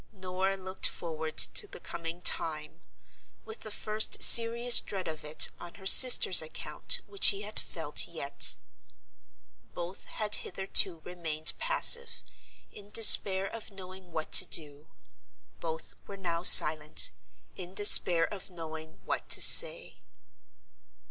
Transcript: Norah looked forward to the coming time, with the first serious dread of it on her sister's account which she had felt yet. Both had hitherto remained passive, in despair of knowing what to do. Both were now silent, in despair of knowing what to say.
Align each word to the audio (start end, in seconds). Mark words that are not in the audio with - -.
Norah 0.11 0.57
looked 0.57 0.87
forward 0.87 1.37
to 1.37 1.67
the 1.67 1.79
coming 1.79 2.23
time, 2.23 2.81
with 3.45 3.59
the 3.59 3.69
first 3.69 4.23
serious 4.23 4.81
dread 4.81 5.07
of 5.07 5.23
it 5.23 5.49
on 5.59 5.75
her 5.75 5.85
sister's 5.85 6.41
account 6.41 7.01
which 7.05 7.25
she 7.25 7.41
had 7.41 7.59
felt 7.59 8.07
yet. 8.07 8.55
Both 9.75 10.05
had 10.05 10.37
hitherto 10.41 11.01
remained 11.03 11.53
passive, 11.59 12.23
in 12.71 12.89
despair 12.89 13.45
of 13.45 13.69
knowing 13.69 14.11
what 14.11 14.31
to 14.31 14.45
do. 14.47 14.89
Both 15.59 15.93
were 16.07 16.17
now 16.17 16.41
silent, 16.41 17.11
in 17.55 17.75
despair 17.75 18.25
of 18.25 18.49
knowing 18.49 19.01
what 19.05 19.29
to 19.29 19.39
say. 19.39 19.99